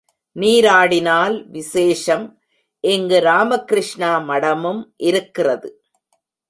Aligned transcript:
நீராடினால் 0.35 1.35
விசேஷம், 1.49 2.25
இங்கு 2.79 3.19
ராமகிருஷ்ணா 3.19 4.17
மடமும் 4.19 4.93
இருக்கிறது. 4.97 5.69